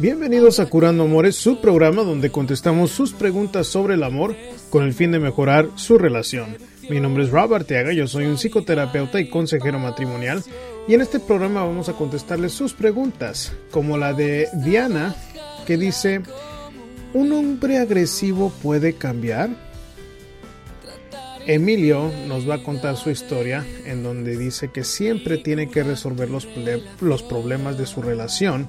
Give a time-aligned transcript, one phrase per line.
[0.00, 4.36] Bienvenidos a Curando Amores, su programa donde contestamos sus preguntas sobre el amor
[4.70, 6.56] con el fin de mejorar su relación.
[6.88, 10.44] Mi nombre es Robert Arteaga, yo soy un psicoterapeuta y consejero matrimonial
[10.86, 15.16] y en este programa vamos a contestarles sus preguntas, como la de Diana
[15.66, 16.20] que dice,
[17.12, 19.50] ¿un hombre agresivo puede cambiar?
[21.44, 26.30] Emilio nos va a contar su historia en donde dice que siempre tiene que resolver
[26.30, 26.46] los,
[27.00, 28.68] los problemas de su relación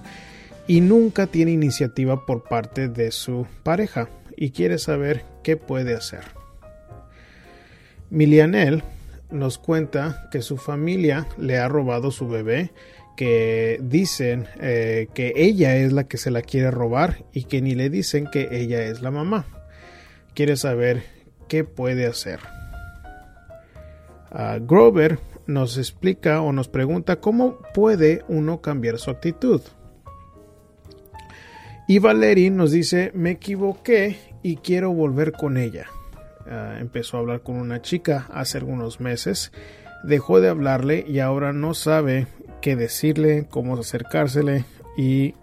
[0.70, 6.22] y nunca tiene iniciativa por parte de su pareja y quiere saber qué puede hacer.
[8.12, 8.84] Milianel
[9.32, 12.72] nos cuenta que su familia le ha robado su bebé,
[13.17, 17.73] que dicen eh, que ella es la que se la quiere robar y que ni
[17.73, 19.48] le dicen que ella es la mamá.
[20.36, 21.02] Quiere saber
[21.48, 22.42] qué puede hacer.
[24.30, 25.17] Ah, Grover
[25.48, 29.61] nos explica o nos pregunta cómo puede uno cambiar su actitud.
[31.90, 35.88] Y Valerie nos dice, me equivoqué y quiero volver con ella.
[36.45, 39.52] Ah, empezó a hablar con una chica hace algunos meses,
[40.04, 42.28] dejó de hablarle y ahora no sabe
[42.62, 44.66] qué decirle, cómo acercársele
[44.98, 45.34] y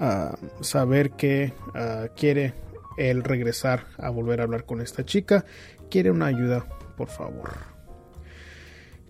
[0.00, 2.54] ah, saber que ah, quiere
[2.96, 5.44] él regresar a volver a hablar con esta chica.
[5.90, 6.64] Quiere una ayuda,
[6.96, 7.75] por favor.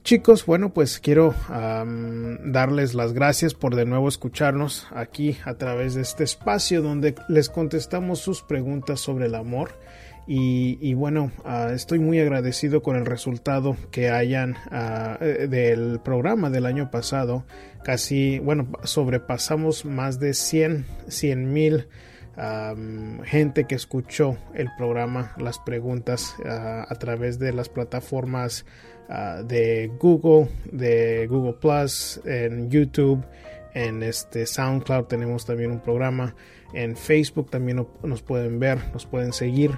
[0.06, 6.02] Chicos, bueno, pues quiero darles las gracias por de nuevo escucharnos aquí a través de
[6.02, 9.76] este espacio donde les contestamos sus preguntas sobre el amor.
[10.28, 16.50] Y, bueno, ah, estoy muy agradecido con el resultado que hayan ah, eh, del programa
[16.50, 17.44] del año pasado.
[17.82, 20.86] Casi, bueno, sobrepasamos más de 100
[21.52, 21.88] mil
[23.24, 28.66] gente que escuchó el programa, las preguntas ah, a través de las plataformas
[29.44, 33.24] de Google, de Google Plus, en YouTube,
[33.72, 36.34] en este SoundCloud tenemos también un programa,
[36.72, 39.72] en Facebook también nos pueden ver, nos pueden seguir.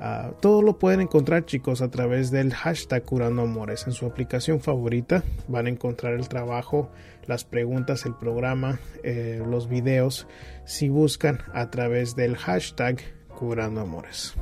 [0.00, 3.86] Ah, todo lo pueden encontrar chicos a través del hashtag Curando Amores.
[3.86, 6.90] En su aplicación favorita van a encontrar el trabajo,
[7.26, 10.26] las preguntas, el programa, eh, los videos,
[10.64, 12.98] si buscan a través del hashtag
[13.28, 14.34] Curando Amores.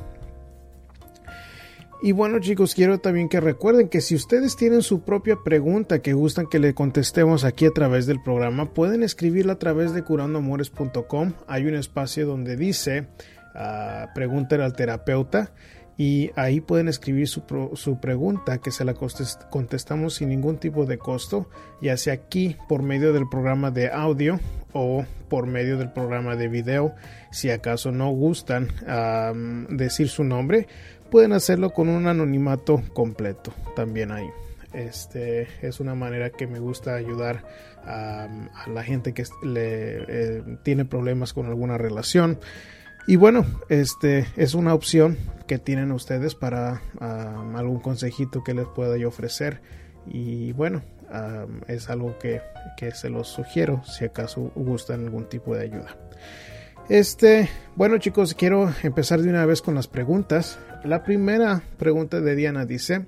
[2.03, 6.13] Y bueno chicos, quiero también que recuerden que si ustedes tienen su propia pregunta que
[6.13, 11.33] gustan que le contestemos aquí a través del programa, pueden escribirla a través de curandoamores.com.
[11.45, 13.05] Hay un espacio donde dice
[13.55, 15.51] uh, pregúntale al terapeuta
[15.97, 17.43] y ahí pueden escribir su,
[17.75, 21.49] su, pregunta que se la contestamos sin ningún tipo de costo,
[21.81, 24.39] ya sea aquí por medio del programa de audio
[24.73, 26.95] o por medio del programa de video.
[27.31, 28.69] Si acaso no gustan
[29.69, 30.67] decir su nombre,
[31.11, 34.27] pueden hacerlo con un anonimato completo también ahí.
[34.73, 37.43] Este es una manera que me gusta ayudar
[37.85, 38.27] a,
[38.67, 42.39] la gente que le, eh, tiene problemas con alguna relación.
[43.07, 45.17] Y bueno, este es una opción
[45.47, 49.61] que tienen ustedes para algún consejito que les pueda yo ofrecer.
[50.07, 50.81] Y bueno,
[51.67, 52.41] es algo que,
[52.77, 55.97] que, se los sugiero si acaso gustan algún tipo de ayuda.
[56.89, 60.59] Este, bueno chicos, quiero empezar de una vez con las preguntas.
[60.83, 63.05] La primera pregunta de Diana dice,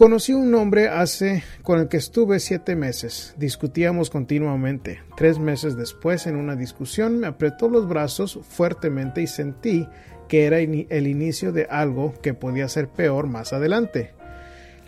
[0.00, 3.34] Conocí un hombre hace con el que estuve siete meses.
[3.36, 5.02] Discutíamos continuamente.
[5.14, 9.86] Tres meses después, en una discusión, me apretó los brazos fuertemente y sentí
[10.26, 14.14] que era el inicio de algo que podía ser peor más adelante.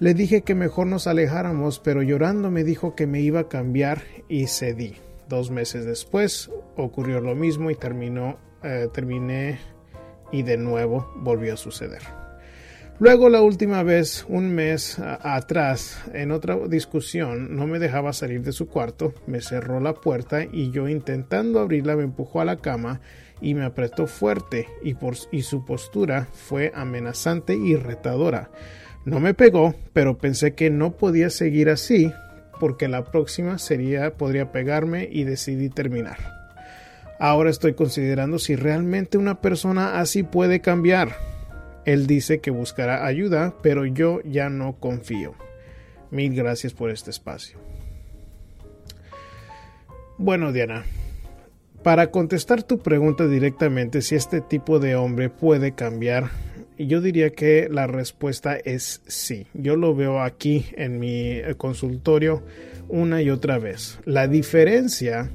[0.00, 4.00] Le dije que mejor nos alejáramos, pero llorando me dijo que me iba a cambiar
[4.30, 4.94] y cedí.
[5.28, 9.58] Dos meses después ocurrió lo mismo y terminó, eh, terminé
[10.32, 12.21] y de nuevo volvió a suceder.
[13.02, 18.52] Luego la última vez, un mes atrás, en otra discusión, no me dejaba salir de
[18.52, 23.00] su cuarto, me cerró la puerta y yo intentando abrirla me empujó a la cama
[23.40, 24.94] y me apretó fuerte y,
[25.32, 28.52] y su postura fue amenazante y retadora.
[29.04, 32.12] No me pegó, pero pensé que no podía seguir así
[32.60, 36.18] porque la próxima sería podría pegarme y decidí terminar.
[37.18, 41.31] Ahora estoy considerando si realmente una persona así puede cambiar.
[41.84, 45.34] Él dice que buscará ayuda, pero yo ya no confío.
[46.10, 47.58] Mil gracias por este espacio.
[50.18, 50.84] Bueno, Diana,
[51.82, 56.30] para contestar tu pregunta directamente si este tipo de hombre puede cambiar,
[56.78, 59.46] yo diría que la respuesta es sí.
[59.54, 62.42] Yo lo veo aquí en mi consultorio
[62.88, 63.98] una y otra vez.
[64.04, 65.30] La diferencia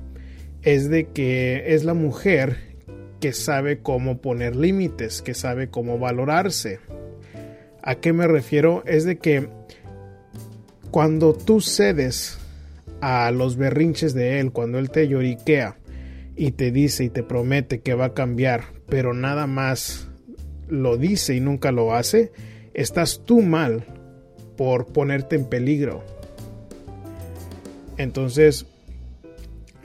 [0.62, 2.67] es de que es la mujer
[3.20, 6.80] que sabe cómo poner límites, que sabe cómo valorarse.
[7.82, 8.84] ¿A qué me refiero?
[8.86, 9.50] Es de que
[10.92, 12.40] cuando tú cedes
[13.02, 15.78] a los berrinches de él, cuando él te lloriquea
[16.36, 20.08] y te dice y te promete que va a cambiar, pero nada más
[20.68, 22.32] lo dice y nunca lo hace,
[22.74, 23.86] estás tú mal
[24.56, 26.04] por ponerte en peligro.
[27.98, 28.66] Entonces,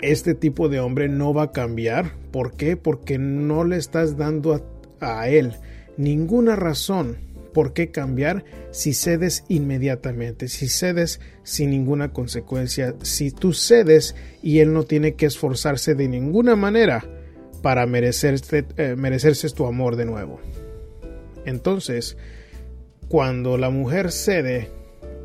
[0.00, 2.12] este tipo de hombre no va a cambiar.
[2.32, 2.76] ¿Por qué?
[2.76, 4.66] Porque no le estás dando
[5.00, 5.52] a, él
[5.96, 7.18] ninguna razón
[7.52, 14.60] por qué cambiar si cedes inmediatamente, si cedes sin ninguna consecuencia, si tú cedes y
[14.60, 17.04] él no tiene que esforzarse de ninguna manera
[17.60, 20.40] para merecerse, eh, merecerse tu amor de nuevo.
[21.44, 22.16] Entonces,
[23.08, 24.70] cuando la mujer cede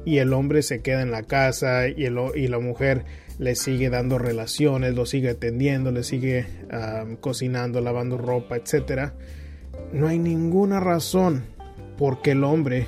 [0.04, 3.06] y el hombre se queda en la casa y, el, y la mujer
[3.40, 6.46] le sigue dando relaciones, lo sigue atendiendo, le sigue
[7.20, 9.12] cocinando, lavando ropa, etc.
[9.94, 11.44] No hay ninguna razón
[11.98, 12.88] por que el hombre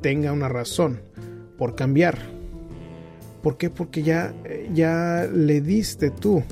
[0.00, 1.00] tenga una razón
[1.58, 2.18] por cambiar.
[3.42, 3.70] ¿Por qué?
[3.70, 4.34] Porque ya,
[4.72, 6.42] ya le diste tú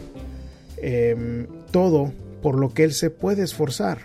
[0.79, 3.99] em, todo por lo que él se puede esforzar.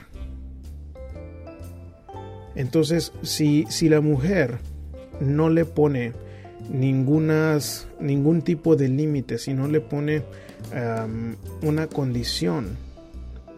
[2.56, 4.60] Entonces, si, si la mujer
[5.20, 6.14] no le pone
[6.70, 10.24] ningunas, ningún tipo de límite, si no le pone
[11.62, 12.78] una condición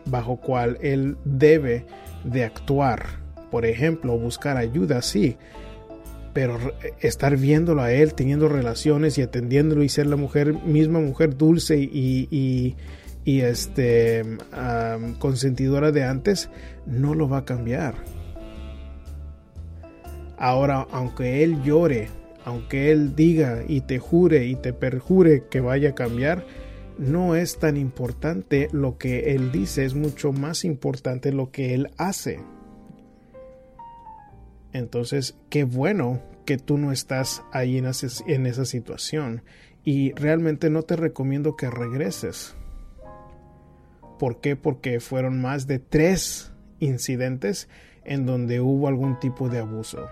[0.05, 1.85] bajo cual él debe
[2.23, 3.05] de actuar,
[3.51, 5.37] por ejemplo, buscar ayuda, sí,
[6.33, 6.57] pero
[6.99, 11.77] estar viéndolo a él, teniendo relaciones y atendiéndolo y ser la mujer, misma mujer dulce
[11.77, 12.75] y, y,
[13.23, 14.23] y este,
[15.19, 16.49] consentidora de antes,
[16.85, 17.95] no lo va a cambiar.
[20.37, 22.09] Ahora, aunque él llore,
[22.45, 26.45] aunque él diga y te jure y te perjure que vaya a cambiar,
[26.99, 31.89] no es tan importante lo que él dice, es mucho más importante lo que él
[31.97, 32.39] hace.
[34.73, 37.85] Entonces, qué bueno que tú no estás ahí en,
[38.27, 39.41] en esa situación
[39.83, 42.55] y realmente no te recomiendo que regreses.
[44.19, 44.55] ¿Por qué?
[44.55, 47.69] Porque fueron más de tres incidentes
[48.03, 50.07] en donde hubo algún tipo de abuso.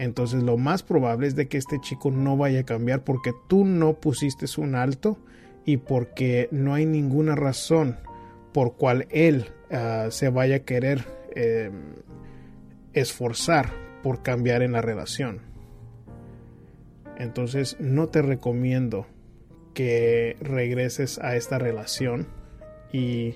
[0.00, 3.66] Entonces lo más probable es de que este chico no vaya a cambiar porque tú
[3.66, 5.18] no pusiste un alto
[5.66, 7.98] y porque no hay ninguna razón
[8.54, 11.04] por cual él ah, se vaya a querer
[11.36, 11.96] em,
[12.94, 15.42] esforzar por cambiar en la relación.
[17.18, 19.06] Entonces no te recomiendo
[19.74, 22.26] que regreses a esta relación
[22.90, 23.34] y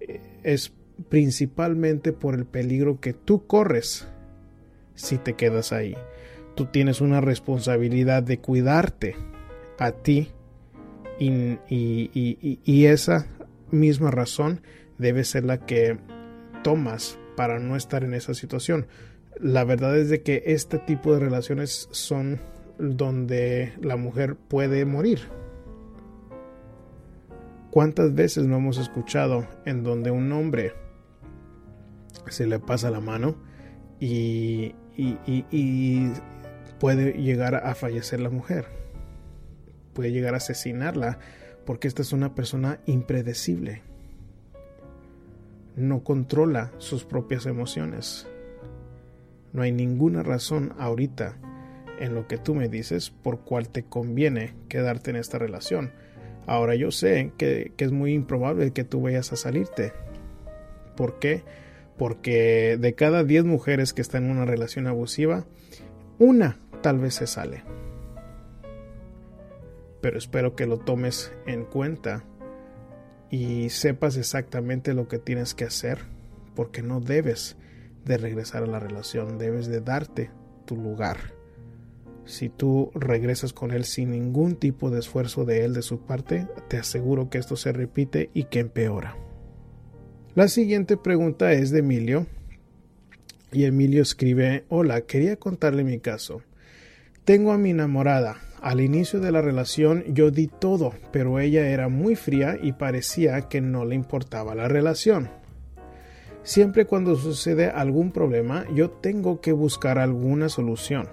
[0.00, 0.72] eh, es
[1.08, 4.08] principalmente por el peligro que tú corres
[5.00, 5.96] si te quedas ahí.
[6.54, 9.16] Tú tienes una responsabilidad de cuidarte
[9.78, 10.30] a ti
[11.18, 13.26] y, esa
[13.70, 14.62] misma razón
[14.98, 15.98] debe ser la que
[16.62, 18.86] tomas para no estar en esa situación.
[19.40, 22.40] La verdad es de que este tipo de relaciones son
[22.78, 25.20] donde la mujer puede morir.
[27.70, 30.72] ¿Cuántas veces no hemos escuchado en donde un hombre
[32.28, 33.36] se le pasa la mano
[34.00, 36.12] y, y,
[36.78, 38.66] puede llegar a fallecer la mujer.
[39.92, 41.18] Puede llegar a asesinarla
[41.66, 43.82] porque esta es una persona impredecible.
[45.76, 48.26] No controla sus propias emociones.
[49.52, 51.36] No hay ninguna razón ahorita
[51.98, 55.92] en lo que tú me dices por cual te conviene quedarte en esta relación.
[56.46, 59.92] Ahora yo sé que, que es muy improbable que tú vayas a salirte.
[60.96, 61.42] ¿Por qué?
[62.00, 65.44] Porque de cada 10 mujeres que están en una relación abusiva,
[66.18, 67.62] una tal vez se sale.
[70.00, 72.24] Pero espero que lo tomes en cuenta
[73.28, 75.98] y sepas exactamente lo que tienes que hacer,
[76.54, 77.58] porque no debes
[78.06, 80.30] de regresar a la relación, debes de darte
[80.64, 81.34] tu lugar.
[82.24, 86.48] Si tú regresas con él sin ningún tipo de esfuerzo de él de su parte,
[86.68, 89.18] te aseguro que esto se repite y que empeora.
[90.36, 92.24] La siguiente pregunta es de Emilio.
[93.50, 96.42] Y Emilio escribe, hola, quería contarle mi caso.
[97.24, 98.36] Tengo a mi enamorada.
[98.62, 103.48] Al inicio de la relación yo di todo, pero ella era muy fría y parecía
[103.48, 105.30] que no le importaba la relación.
[106.44, 111.08] Siempre cuando sucede algún problema yo tengo que buscar alguna solución.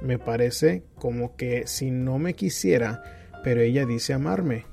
[0.00, 3.02] Me parece como que si no me quisiera,
[3.44, 4.64] pero ella dice amarme.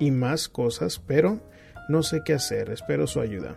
[0.00, 1.40] Y más cosas, pero
[1.88, 3.56] no sé qué hacer, espero su ayuda.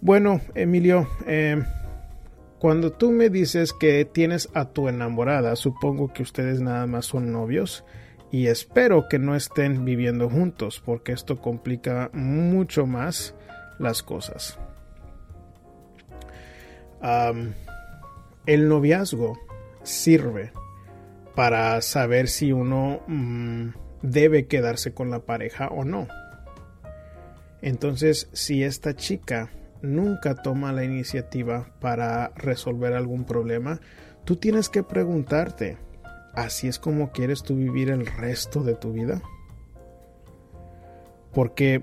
[0.00, 1.62] Bueno, Emilio, eh,
[2.58, 7.32] cuando tú me dices que tienes a tu enamorada, supongo que ustedes nada más son
[7.32, 7.84] novios
[8.30, 13.34] y espero que no estén viviendo juntos porque esto complica mucho más
[13.78, 14.58] las cosas.
[18.46, 19.38] el noviazgo
[19.82, 20.52] sirve
[21.34, 23.68] para saber si uno mm,
[24.10, 26.08] debe quedarse con la pareja o no.
[27.62, 29.50] Entonces, si esta chica
[29.82, 33.80] nunca toma la iniciativa para resolver algún problema,
[34.24, 35.78] tú tienes que preguntarte,
[36.34, 39.22] ¿así es como quieres tú vivir el resto de tu vida?
[41.32, 41.82] Porque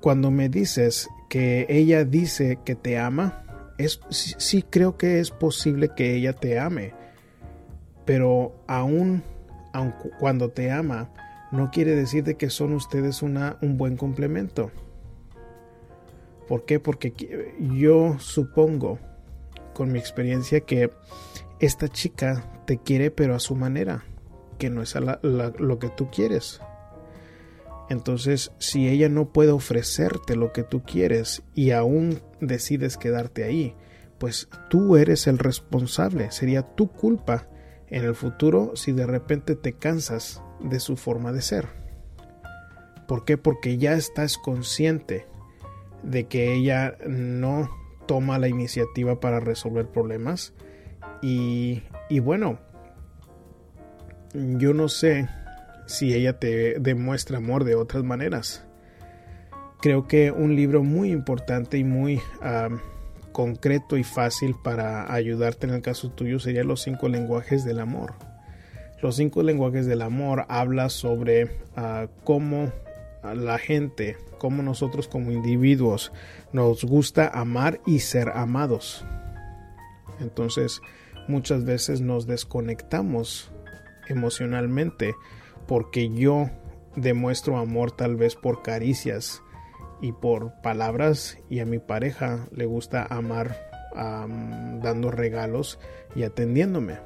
[0.00, 3.44] cuando me dices que ella dice que te ama,
[3.78, 6.92] es, sí, creo que es posible que ella te ame,
[8.04, 9.22] pero aún,
[9.72, 11.10] aun cuando te ama,
[11.52, 14.70] no quiere decir de que son ustedes una, un buen complemento.
[16.48, 16.80] ¿Por qué?
[16.80, 17.14] Porque
[17.76, 18.98] yo supongo,
[19.74, 20.90] con mi experiencia, que
[21.60, 24.04] esta chica te quiere pero a su manera,
[24.58, 24.94] que no es
[25.30, 26.60] lo que tú quieres.
[27.88, 33.76] Entonces, si ella no puede ofrecerte lo que tú quieres y aún decides quedarte ahí,
[34.18, 37.48] pues tú eres el responsable, sería tu culpa
[37.88, 41.68] en el futuro si de repente te cansas de su forma de ser.
[43.06, 43.36] ¿Por qué?
[43.36, 45.26] Porque ya estás consciente
[46.02, 47.68] de que ella no
[48.06, 50.54] toma la iniciativa para resolver problemas.
[51.20, 52.58] Y, y bueno,
[54.34, 55.28] yo no sé
[55.86, 58.64] si ella te demuestra amor de otras maneras.
[59.80, 62.20] Creo que un libro muy importante y muy
[63.32, 68.14] concreto y fácil para ayudarte en el caso tuyo sería Los cinco lenguajes del amor.
[69.02, 72.72] Los cinco lenguajes del amor habla sobre ah, cómo
[73.34, 76.12] la gente, cómo nosotros como individuos
[76.52, 79.04] nos gusta amar y ser amados.
[80.20, 80.80] Entonces,
[81.26, 83.50] muchas veces nos desconectamos
[84.08, 85.14] emocionalmente
[85.66, 86.50] porque yo
[86.94, 89.42] demuestro amor tal vez por caricias
[90.00, 93.56] y por palabras y a mi pareja le gusta amar
[93.94, 95.80] dando regalos
[96.14, 96.98] y atendiéndome.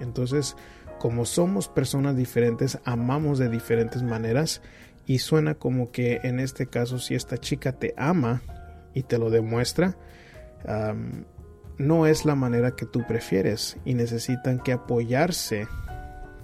[0.00, 0.56] Entonces,
[0.98, 4.62] como somos personas diferentes, amamos de diferentes maneras
[5.06, 8.42] y suena como que en este caso si esta chica te ama
[8.94, 9.96] y te lo demuestra,
[11.78, 15.66] no es la manera que tú prefieres y necesitan que apoyarse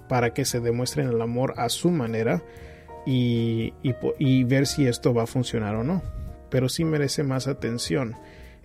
[0.07, 2.41] para que se demuestren el amor a su manera
[3.05, 3.73] y,
[4.45, 6.01] ver si esto va a funcionar o no.
[6.49, 8.15] Pero sí merece más atención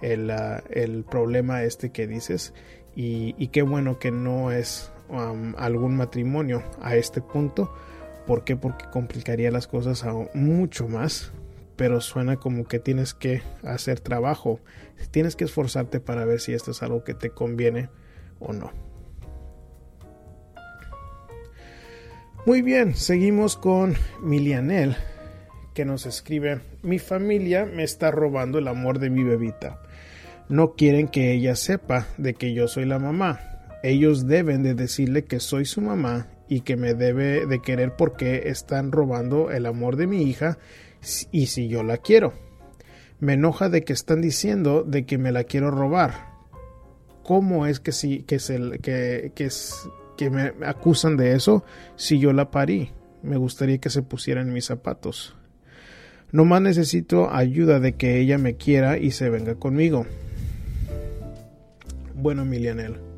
[0.01, 0.33] el,
[0.71, 2.55] el problema este que dices
[2.95, 4.93] y, qué bueno que no es
[5.57, 7.73] algún matrimonio a este punto
[8.31, 8.57] ¿Por qué?
[8.57, 11.33] Porque complicaría las cosas aún mucho más.
[11.75, 14.61] Pero suena como que tienes que hacer trabajo.
[15.11, 17.88] Tienes que esforzarte para ver si esto es algo que te conviene
[18.38, 18.71] o no.
[22.47, 24.97] Muy bien, seguimos con Milianel,
[25.75, 29.83] que nos escribe, mi familia me está robando el amor de mi bebita.
[30.49, 33.50] No quieren que ella sepa de que yo soy la mamá.
[33.83, 38.49] Ellos deben de decirle que soy su mamá y que me debe de querer porque
[38.49, 40.59] están robando el amor de mi hija
[41.31, 42.35] y si yo la quiero.
[43.21, 46.31] Me enoja de que están diciendo de que me la quiero robar.
[47.23, 49.33] ¿Cómo es que si que se que,
[50.17, 51.65] que, me acusan de eso
[51.97, 52.91] si yo la parí?
[53.23, 55.37] Me gustaría que se pusieran mis zapatos.
[56.33, 60.07] No más necesito ayuda de que ella me quiera y se venga conmigo.
[62.15, 63.10] Bueno, Milianel.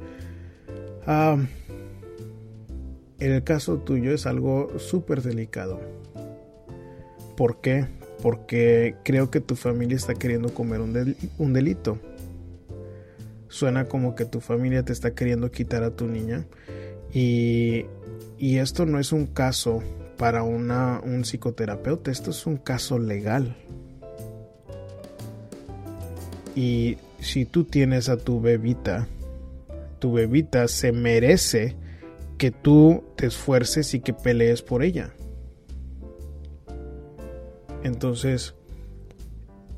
[1.07, 1.37] Ah
[3.23, 5.81] el caso tuyo es algo súper delicado.
[7.37, 7.87] ¿Por qué?
[8.21, 11.99] Porque creo que tu familia está queriendo comer un, delito.
[13.49, 16.47] Suena como que tu familia te está queriendo quitar a tu niña.
[17.13, 17.87] Y,
[18.39, 19.83] y esto no es un caso
[20.19, 23.57] para una, un psicoterapeuta, esto es un caso legal.
[26.55, 29.07] Y si tú tienes a tu bebita,
[30.03, 31.77] tu bebita se merece
[32.37, 35.15] que tú te esfuerces y que pelees por ella.
[37.85, 38.57] Entonces,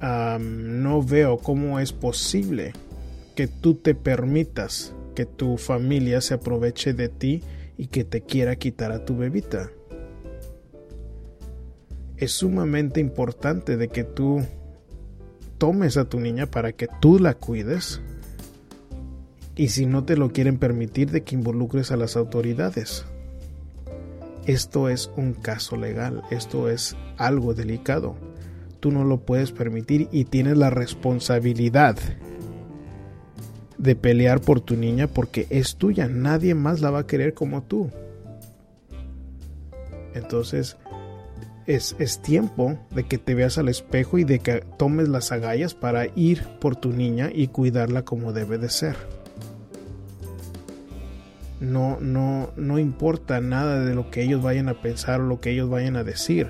[0.00, 2.73] no veo cómo es posible
[3.35, 7.43] que tú te permitas que tu familia se aproveche de ti
[7.76, 9.71] y que te quiera quitar a tu bebita.
[12.16, 14.43] Es sumamente importante de que tú
[15.59, 18.00] tomes a tu niña para que tú la cuides
[19.56, 23.04] y si no te lo quieren permitir de que involucres a las autoridades.
[24.46, 28.16] Esto es un caso legal, esto es algo delicado.
[28.80, 31.96] tú no lo puedes permitir y tienes la responsabilidad
[33.78, 37.62] de pelear por tu niña porque es tuya, nadie más la va a querer como
[37.62, 37.90] tú.
[40.12, 40.76] Entonces
[41.66, 45.75] es, es, tiempo de que te veas al espejo y de que tomes las agallas
[45.75, 48.96] para ir por tu niña y cuidarla como debe de ser.
[51.64, 55.50] No, no, no importa nada de lo que ellos vayan a pensar o lo que
[55.50, 56.49] ellos vayan a decir.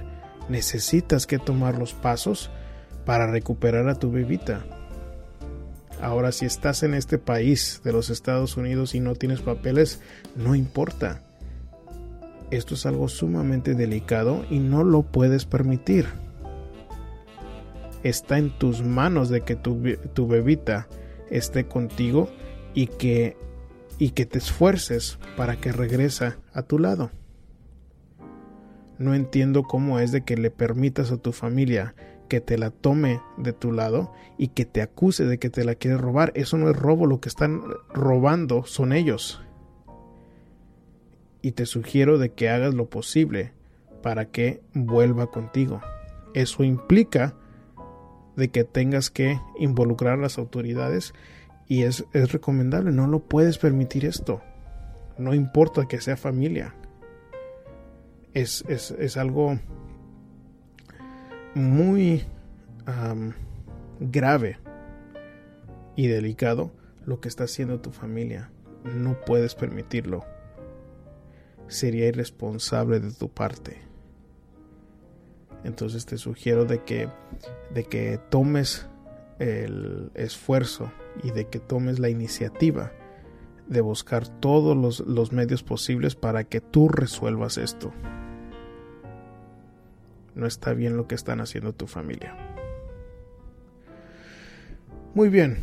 [0.49, 2.50] Necesitas que tomar los pasos
[3.04, 4.64] para recuperar a tu bebita.
[6.00, 10.00] Ahora, si estás en este país de los Estados Unidos y no tienes papeles,
[10.37, 11.23] no importa.
[12.50, 16.06] Esto es algo sumamente delicado y no lo puedes permitir.
[18.02, 19.80] Está en tus manos de que tu,
[20.12, 20.88] tu bebita
[21.30, 22.28] esté contigo
[22.75, 23.37] y que,
[23.99, 27.11] y que te esfuerces para que regrese a tu lado.
[28.99, 31.95] No entiendo cómo es de que le permitas a tu familia
[32.29, 35.75] que te la tome de tu lado y que te acuse de que te la
[35.75, 36.33] quiere robar.
[36.35, 39.43] Eso no es robo, lo que están robando son ellos.
[41.43, 43.53] Y te sugiero de que hagas lo posible
[44.03, 45.81] para que vuelva contigo.
[46.35, 47.35] Eso implica
[48.37, 51.15] de que tengas que involucrar a las autoridades
[51.66, 54.42] y es, es recomendable, no lo puedes permitir esto.
[55.16, 56.75] No importa que sea familia.
[58.35, 59.59] Es, es, es algo
[61.54, 62.25] muy
[64.00, 64.59] grave
[65.97, 66.73] y delicado
[67.06, 68.50] lo que está haciendo tu familia.
[68.83, 70.25] No puedes permitirlo.
[71.68, 73.78] Sería irresponsable de tu parte.
[75.62, 77.09] Entonces te sugiero de que,
[77.73, 78.87] de que tomes
[79.38, 80.92] el esfuerzo
[81.23, 82.92] y de que tomes la iniciativa
[83.66, 87.92] de buscar todos los, los medios posibles para que tú resuelvas esto
[90.35, 92.35] no está bien lo que están haciendo tu familia.
[95.14, 95.59] Muy bien,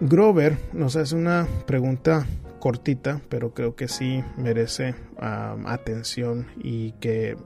[0.00, 2.26] Grover nos hace una pregunta
[2.60, 7.36] cortita, pero creo que sí merece atención y que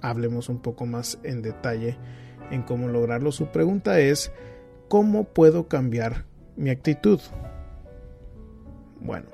[0.00, 1.98] hablemos un poco más en detalle
[2.50, 3.32] en cómo lograrlo.
[3.32, 4.32] Su pregunta es,
[4.88, 6.24] ¿cómo puedo cambiar
[6.56, 7.20] mi actitud?
[9.00, 9.26] Bueno,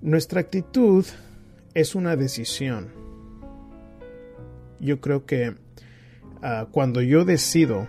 [0.00, 1.04] nuestra actitud
[1.74, 3.00] es una decisión
[4.80, 5.54] yo creo que
[6.42, 7.86] ah, cuando yo decido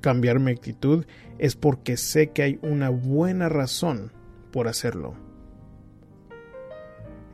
[0.00, 1.06] cambiar mi actitud
[1.38, 4.12] es porque sé que hay una buena razón
[4.50, 5.14] por hacerlo.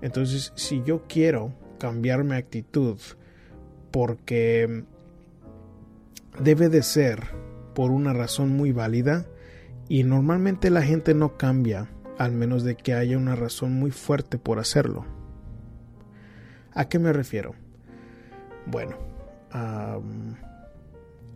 [0.00, 2.98] Entonces, si yo quiero cambiar mi actitud
[3.90, 4.84] porque
[6.40, 7.22] debe de ser
[7.78, 9.24] por una razón muy válida
[9.88, 11.88] y normalmente la gente no cambia
[12.18, 15.06] al menos de que haya una razón muy fuerte por hacerlo.
[16.72, 17.54] ¿A qué me refiero?
[18.66, 18.96] Bueno,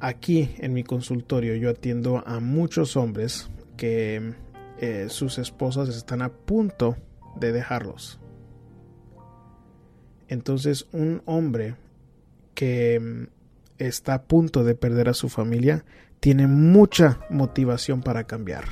[0.01, 4.35] aquí en mi consultorio yo atiendo a muchos hombres que
[4.81, 6.97] eh, sus esposas están a punto
[7.37, 8.19] de dejarlos.
[10.27, 11.77] Entonces un hombre
[12.57, 13.27] que mm,
[13.79, 15.85] está a punto de perder a su familia
[16.23, 18.65] tiene mucha motivación para cambiar.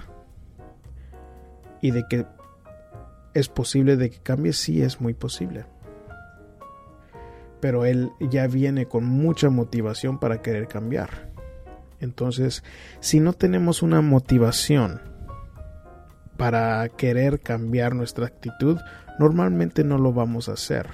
[1.82, 2.24] Y de que
[3.34, 5.66] es posible de que cambie, sí es muy posible
[7.60, 11.30] pero él ya viene con mucha motivación para querer cambiar.
[12.00, 12.64] Entonces,
[13.00, 15.02] si no tenemos una motivación
[16.38, 18.78] para querer cambiar nuestra actitud,
[19.18, 20.88] normalmente no lo vamos a hacer.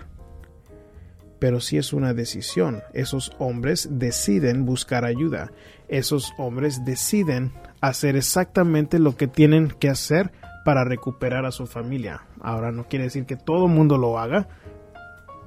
[1.38, 5.53] Pero si es una decisión, esos hombres deciden buscar ayuda,
[5.88, 10.33] esos hombres deciden hacer exactamente lo que tienen que hacer
[10.64, 12.27] para recuperar a su familia.
[12.40, 14.49] Ahora no quiere decir que todo el mundo lo haga,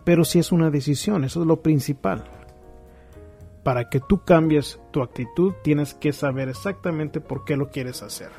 [0.06, 2.24] pero si es una decisión, eso es lo principal.
[3.64, 8.30] Para que tú cambies tu actitud, tienes que saber exactamente por qué lo quieres hacer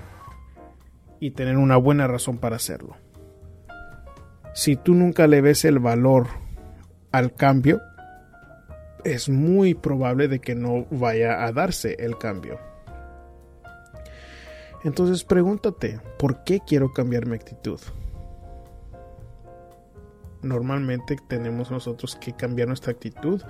[1.21, 2.97] y tener una buena razón para hacerlo.
[4.55, 6.27] Si tú nunca le ves el valor
[7.13, 7.81] al cambio,
[9.05, 12.59] es muy probable de que no vaya a darse el cambio.
[14.85, 17.81] Entonces pregúntate, ¿por qué quiero cambiar mi actitud?
[20.43, 23.43] normalmente tenemos nosotros que cambiar nuestra actitud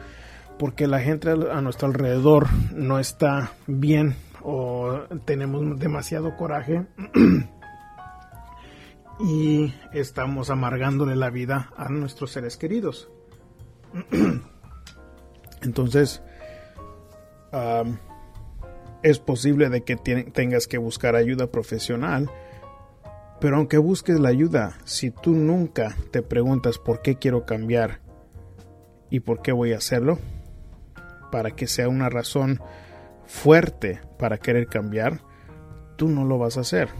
[0.58, 6.86] porque la gente a nuestro alrededor no está bien o tenemos demasiado coraje
[9.20, 13.10] y estamos amargándole la vida a nuestros seres queridos.
[15.62, 16.22] Entonces,
[19.02, 22.30] es posible de que tengas que buscar ayuda profesional
[23.40, 28.00] pero aunque busques la ayuda, si tú nunca te preguntas por qué quiero cambiar
[29.08, 30.18] y por qué voy a hacerlo,
[31.32, 32.60] para que sea una razón
[33.26, 35.22] fuerte para querer cambiar,
[35.96, 36.90] tú no lo vas a hacer.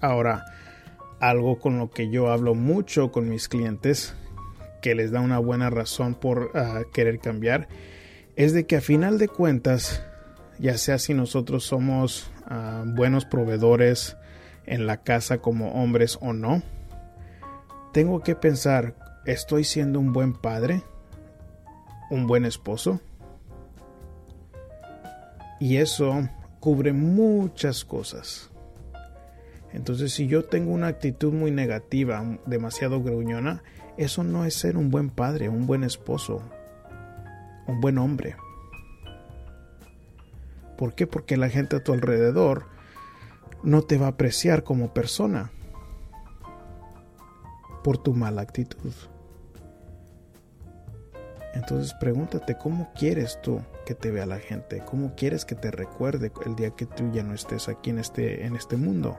[0.00, 0.44] Ahora,
[1.18, 4.14] algo con lo que yo hablo mucho con mis clientes,
[4.86, 7.66] que les da una buena razón por ah, querer cambiar,
[8.36, 10.00] es de que a final de cuentas,
[10.60, 14.16] ya sea si nosotros somos ah, buenos proveedores
[14.64, 16.62] en la casa como hombres o no,
[17.92, 18.94] tengo que pensar,
[19.24, 20.84] ¿estoy siendo un buen padre?
[22.08, 23.00] ¿Un buen esposo?
[25.58, 26.28] Y eso
[26.60, 28.52] cubre muchas cosas.
[29.72, 33.64] Entonces, si yo tengo una actitud muy negativa, demasiado gruñona,
[33.96, 36.42] eso no es ser un buen padre, un buen esposo,
[37.66, 38.36] un buen hombre.
[40.76, 41.06] ¿Por qué?
[41.06, 42.66] Porque la gente a tu alrededor
[43.62, 45.50] no te va a apreciar como persona
[47.82, 48.92] por tu mala actitud.
[51.54, 56.30] Entonces pregúntate cómo quieres tú que te vea la gente, cómo quieres que te recuerde
[56.44, 59.16] el día que tú ya no estés aquí en este, en este mundo.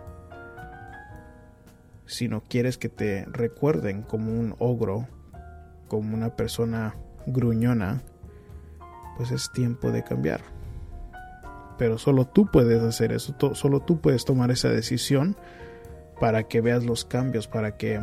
[2.07, 5.07] Si no quieres que te recuerden como un ogro,
[5.87, 8.01] como una persona gruñona,
[9.17, 10.41] pues es tiempo de cambiar.
[11.77, 15.35] Pero solo tú puedes hacer eso, solo tú puedes tomar esa decisión
[16.19, 18.01] para que veas los cambios, para que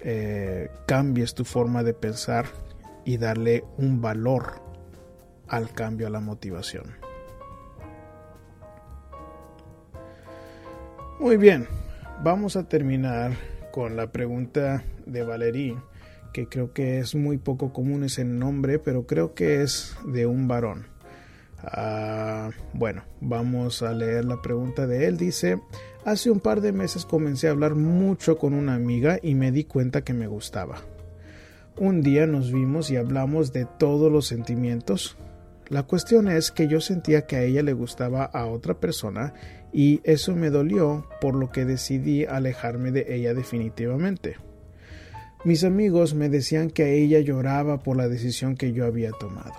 [0.00, 2.46] eh, cambies tu forma de pensar
[3.04, 4.62] y darle un valor
[5.48, 6.94] al cambio, a la motivación.
[11.18, 11.68] Muy bien,
[12.22, 13.32] vamos a terminar
[13.72, 15.76] con la pregunta de Valerie,
[16.32, 20.46] que creo que es muy poco común ese nombre, pero creo que es de un
[20.48, 20.86] varón.
[21.62, 25.16] Ah, bueno, vamos a leer la pregunta de él.
[25.16, 25.60] Dice,
[26.04, 29.64] hace un par de meses comencé a hablar mucho con una amiga y me di
[29.64, 30.76] cuenta que me gustaba.
[31.76, 35.16] Un día nos vimos y hablamos de todos los sentimientos.
[35.70, 39.34] La cuestión es que yo sentía que a ella le gustaba a otra persona
[39.72, 44.34] y eso me dolió por lo que decidí alejarme de ella definitivamente.
[45.44, 49.54] Mis amigos me decían que a ella lloraba por la decisión que yo había tomado.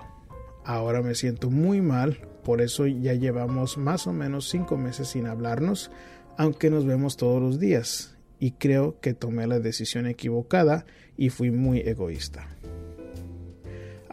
[0.66, 5.28] Ahora me siento muy mal, por eso ya llevamos más o menos cinco meses sin
[5.28, 5.92] hablarnos,
[6.38, 11.52] aunque nos vemos todos los días, y creo que tomé la decisión equivocada y fui
[11.52, 12.50] muy egoísta.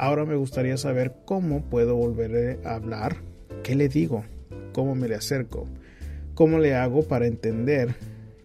[0.00, 3.16] Ahora me gustaría saber cómo puedo volver a hablar,
[3.64, 4.22] qué le digo,
[4.72, 5.66] cómo me le acerco,
[6.34, 7.96] cómo le hago para entender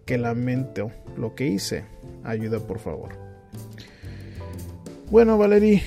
[0.04, 1.84] que lamento lo que hice.
[2.24, 3.10] Ayuda por favor.
[5.12, 5.84] Bueno, Valerie,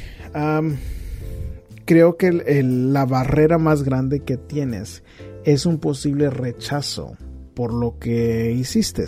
[1.83, 2.31] creo que
[2.63, 5.03] la barrera más grande que tienes
[5.43, 7.17] es un posible rechazo
[7.55, 9.03] por lo que hiciste.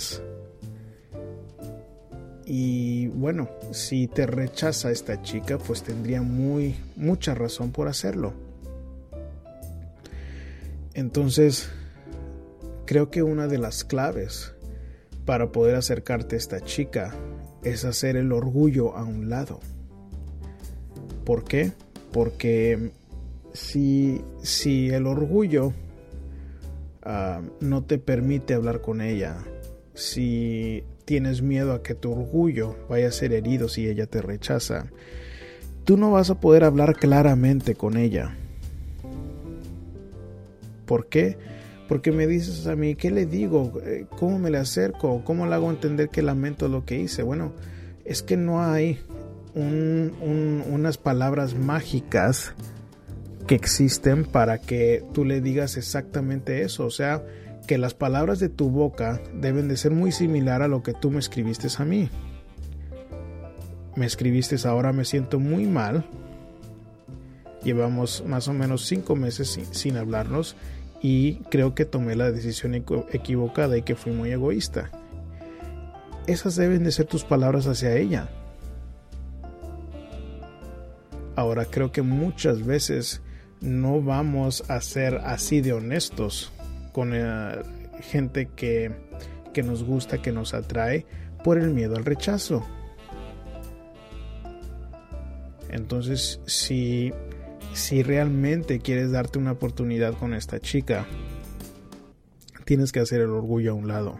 [2.51, 8.33] Y bueno, si te rechaza esta chica, pues tendría muy mucha razón por hacerlo.
[10.95, 11.69] Entonces,
[12.87, 14.55] creo que una de las claves
[15.25, 17.13] para poder acercarte a esta chica
[17.63, 19.59] es hacer el orgullo a un lado.
[21.25, 21.71] ¿Por qué?
[22.11, 22.93] Porque
[23.53, 25.71] si, si el orgullo
[27.03, 29.37] ah, no te permite hablar con ella,
[29.93, 34.91] si tienes miedo a que tu orgullo vaya a ser herido si ella te rechaza,
[35.83, 38.37] tú no vas a poder hablar claramente con ella.
[40.85, 41.35] ¿Por qué?
[41.87, 43.81] Porque me dices a mí, ¿qué le digo?
[43.83, 45.23] Eh, ¿Cómo me le acerco?
[45.25, 47.23] ¿Cómo le hago entender que lamento lo que hice?
[47.23, 47.53] Bueno,
[48.05, 48.99] es que no hay
[49.55, 52.53] unas palabras mágicas
[53.47, 56.85] que existen para que tú le digas exactamente eso.
[56.85, 57.23] O sea,
[57.69, 61.11] que las palabras de tu boca deben de ser muy similar a lo que tú
[61.11, 62.09] me escribiste a mí.
[63.95, 66.03] Me escribiste ahora me siento muy mal.
[67.63, 70.55] Llevamos más o menos cinco meses sin, hablarnos
[70.99, 74.89] y creo que tomé la decisión equivocada y que fui muy egoísta.
[76.25, 78.29] Esas deben de ser tus palabras hacia ella.
[81.35, 83.21] Ahora creo que muchas veces
[83.61, 86.51] no vamos a ser así de honestos
[86.91, 87.61] con eh,
[88.01, 88.91] gente que,
[89.53, 91.05] que nos gusta, que nos atrae,
[91.43, 92.65] por el miedo al rechazo.
[95.69, 97.13] Entonces, si,
[97.73, 101.05] si realmente quieres darte una oportunidad con esta chica,
[102.65, 104.19] tienes que hacer el orgullo a un lado.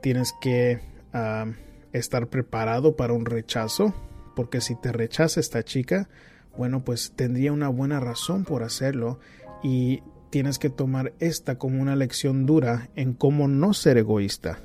[0.00, 0.80] Tienes que
[1.12, 1.46] ah,
[1.92, 3.94] estar preparado para un rechazo,
[4.36, 6.08] porque si te rechaza esta chica,
[6.56, 9.18] bueno, pues tendría una buena razón por hacerlo
[9.62, 10.02] y
[10.34, 14.58] tienes que tomar esta como una lección dura en cómo no ser egoísta,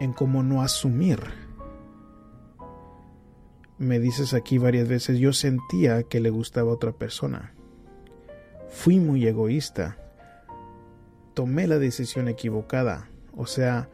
[0.00, 1.18] en cómo no asumir.
[3.78, 7.54] me dices aquí varias veces, yo sentía que le gustaba a otra persona.
[8.68, 9.96] Fui muy egoísta.
[11.32, 13.08] Tomé la decisión equivocada.
[13.34, 13.88] O sea,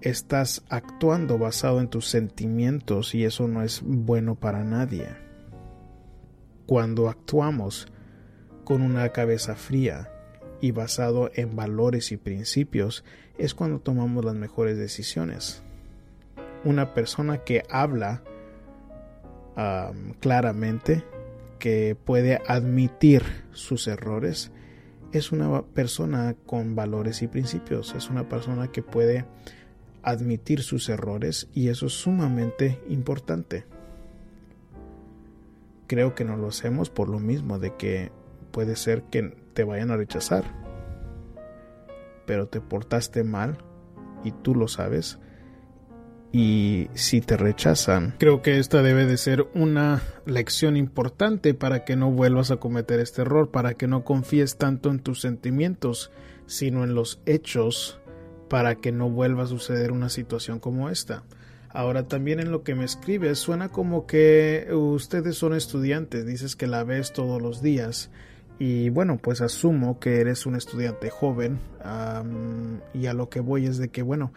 [0.00, 5.06] estás actuando basado en tus sentimientos y eso no es bueno para nadie.
[6.66, 7.86] Cuando actuamos
[8.64, 10.10] con una cabeza fría
[10.60, 13.04] y basado en valores y principios
[13.38, 15.62] es cuando tomamos las mejores decisiones.
[16.64, 18.22] Una persona que habla
[20.20, 21.04] claramente,
[21.58, 23.22] que puede admitir
[23.52, 24.50] sus errores,
[25.12, 29.26] es una persona con valores y principios, es una persona que puede
[30.02, 33.66] admitir sus errores y eso es sumamente importante.
[35.86, 38.10] Creo que no lo hacemos por lo mismo de que
[38.52, 40.44] puede ser que te vayan a rechazar,
[42.26, 43.58] pero te portaste mal
[44.22, 45.18] y tú lo sabes
[46.32, 48.14] y si te rechazan.
[48.18, 53.00] Creo que esta debe de ser una lección importante para que no vuelvas a cometer
[53.00, 56.10] este error, para que no confíes tanto en tus sentimientos,
[56.46, 58.00] sino en los hechos,
[58.48, 61.22] para que no vuelva a suceder una situación como esta.
[61.68, 66.66] Ahora también en lo que me escribes suena como que ustedes son estudiantes, dices que
[66.66, 68.10] la ves todos los días
[68.58, 71.58] y bueno pues asumo que eres un estudiante joven
[72.94, 74.32] y a lo que voy es de que bueno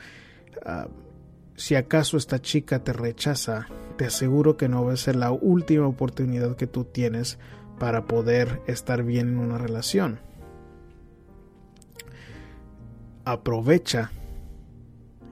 [1.55, 5.87] si acaso esta chica te rechaza, te aseguro que no va a ser la última
[5.87, 7.39] oportunidad que tú tienes
[7.79, 10.19] para poder estar bien en una relación.
[13.23, 14.11] Aprovecha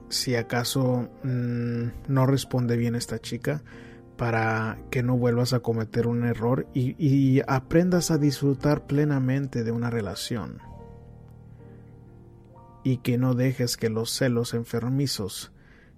[0.08, 3.62] si acaso mm, no responde bien esta chica
[4.16, 9.90] para que no vuelvas a cometer un error y, aprendas a disfrutar plenamente de una
[9.90, 10.58] relación
[12.84, 15.52] y que no dejes que los celos enfermizos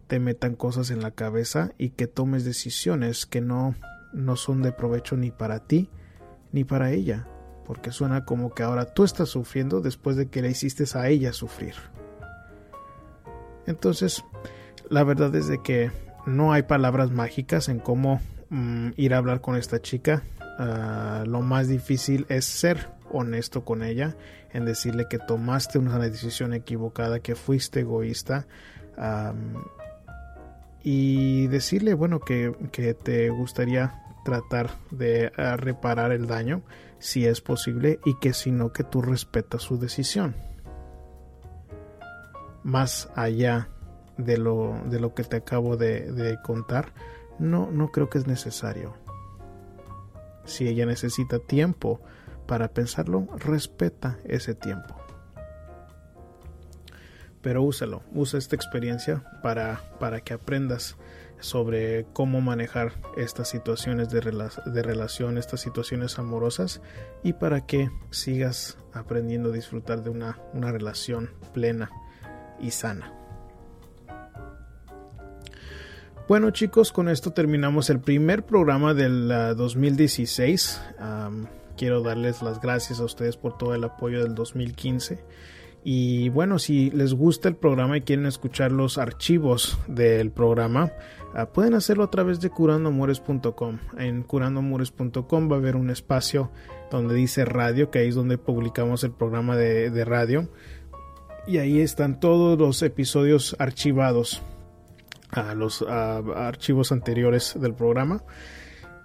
[0.06, 3.74] te metan cosas en la cabeza y que tomes decisiones que no,
[4.12, 5.90] no son de provecho ni para ti
[6.52, 7.26] ni para ella,
[7.66, 11.32] porque suena como que ahora tú estás sufriendo después de que le hiciste a ella
[11.32, 11.74] sufrir.
[13.66, 14.24] Entonces,
[14.88, 15.90] la verdad es de que
[16.26, 20.22] no hay palabras mágicas en cómo mm, ir a hablar con esta chica.
[20.58, 24.16] Ah, lo más difícil es ser honesto con ella,
[24.52, 28.46] en decirle que tomaste una decisión equivocada, que fuiste egoísta,
[30.82, 32.54] y decirle, bueno, que,
[33.02, 36.62] te gustaría tratar de ah, reparar el daño
[36.98, 40.34] si es posible y que si no que tú respetas su decisión.
[42.64, 43.68] Más allá
[44.18, 46.92] de lo, de lo que te acabo de, contar,
[47.38, 48.94] no, no creo que es necesario.
[50.44, 52.00] Si ella necesita tiempo
[52.46, 55.06] para pensarlo, respeta ese tiempo
[57.46, 60.96] pero úsalo, usa esta experiencia para, para que aprendas
[61.38, 66.82] sobre cómo manejar estas situaciones de, de relación, estas situaciones amorosas
[67.22, 71.88] y para que sigas aprendiendo a disfrutar de una, una relación plena
[72.58, 73.15] y sana.
[76.28, 80.80] Bueno chicos, con esto terminamos el primer programa del 2016.
[81.76, 85.22] quiero darles las gracias a ustedes por todo el apoyo del 2015.
[85.88, 90.90] Y bueno, si les gusta el programa y quieren escuchar los archivos del programa,
[91.32, 93.78] ah, pueden hacerlo a través de curandoamores.com.
[93.96, 96.50] En curandoamores.com va a haber un espacio
[96.90, 100.48] donde dice radio, que ahí es donde publicamos el programa de, radio.
[101.46, 104.42] Y ahí están todos los episodios archivados,
[105.30, 108.22] a los archivos anteriores del programa.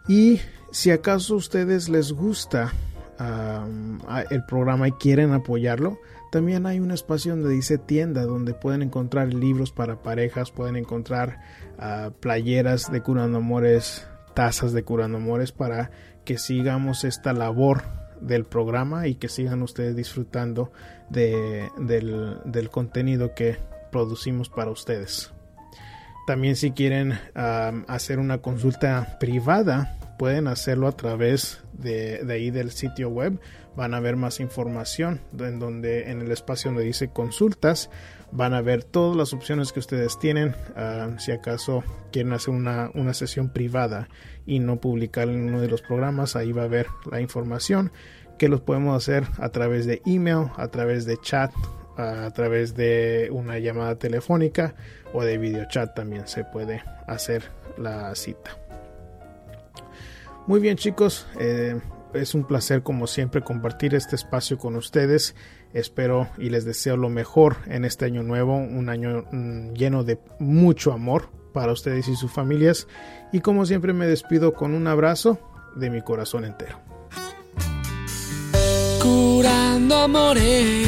[0.08, 0.40] Y
[0.72, 2.74] si acaso a ustedes les gusta
[4.30, 6.00] el programa y quieren apoyarlo,
[6.32, 11.40] también hay un espacio donde dice tienda, donde pueden encontrar libros para parejas, pueden encontrar
[11.78, 15.92] ah, playeras de Curando Amores, tazas de Curando Amores para
[16.24, 17.84] que sigamos esta labor
[18.22, 20.72] del programa y que sigan ustedes disfrutando
[21.10, 23.58] de, del, contenido que
[23.92, 25.34] producimos para ustedes.
[26.32, 33.10] También si quieren hacer una consulta privada, pueden hacerlo a través de, ahí del sitio
[33.10, 33.38] web.
[33.76, 37.90] Van a ver más información en donde en el espacio donde dice consultas.
[38.32, 40.56] Van a ver todas las opciones que ustedes tienen
[41.18, 44.08] si acaso quieren hacer una, sesión privada
[44.46, 47.92] y no publicar en uno de los programas ahí va a ver la información
[48.40, 51.52] que los podemos hacer a través de email a través de chat
[52.02, 54.76] a través de una llamada telefónica
[55.14, 57.44] o de video chat también se puede hacer
[57.78, 58.58] la cita
[60.48, 61.80] muy bien chicos eh,
[62.14, 65.36] es un placer como siempre compartir este espacio con ustedes.
[65.74, 70.20] Espero y les deseo lo mejor en este año nuevo, un año mm, lleno de
[70.40, 72.88] mucho amor para ustedes y sus familias.
[73.32, 75.40] Y como siempre me despido con un abrazo
[75.76, 76.80] de mi corazón entero.
[79.02, 80.88] Curando amores,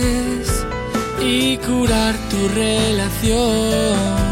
[1.65, 4.30] curar tu relación